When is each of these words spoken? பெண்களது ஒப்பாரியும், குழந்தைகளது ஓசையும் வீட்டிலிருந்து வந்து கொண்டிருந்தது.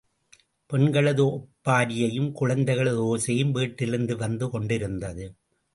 பெண்களது 0.69 1.23
ஒப்பாரியும், 1.25 2.31
குழந்தைகளது 2.41 3.01
ஓசையும் 3.01 3.51
வீட்டிலிருந்து 3.51 4.17
வந்து 4.17 4.49
கொண்டிருந்தது. 4.49 5.35